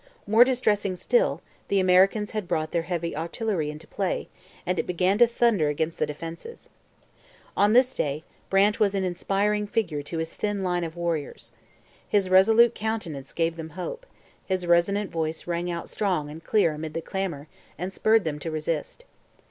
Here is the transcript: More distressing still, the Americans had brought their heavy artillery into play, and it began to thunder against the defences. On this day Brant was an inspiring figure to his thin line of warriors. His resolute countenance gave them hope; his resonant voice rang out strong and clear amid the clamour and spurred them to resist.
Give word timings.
More 0.25 0.43
distressing 0.43 0.95
still, 0.95 1.43
the 1.67 1.79
Americans 1.79 2.31
had 2.31 2.47
brought 2.47 2.71
their 2.71 2.81
heavy 2.81 3.15
artillery 3.15 3.69
into 3.69 3.85
play, 3.85 4.29
and 4.65 4.79
it 4.79 4.87
began 4.87 5.19
to 5.19 5.27
thunder 5.27 5.69
against 5.69 5.99
the 5.99 6.07
defences. 6.07 6.71
On 7.55 7.73
this 7.73 7.93
day 7.93 8.23
Brant 8.49 8.79
was 8.79 8.95
an 8.95 9.03
inspiring 9.03 9.67
figure 9.67 10.01
to 10.01 10.17
his 10.17 10.33
thin 10.33 10.63
line 10.63 10.83
of 10.83 10.95
warriors. 10.95 11.51
His 12.09 12.31
resolute 12.31 12.73
countenance 12.73 13.31
gave 13.31 13.57
them 13.57 13.69
hope; 13.69 14.07
his 14.43 14.65
resonant 14.65 15.11
voice 15.11 15.45
rang 15.45 15.69
out 15.69 15.87
strong 15.87 16.31
and 16.31 16.43
clear 16.43 16.73
amid 16.73 16.95
the 16.95 17.01
clamour 17.01 17.47
and 17.77 17.93
spurred 17.93 18.23
them 18.23 18.39
to 18.39 18.49
resist. 18.49 19.05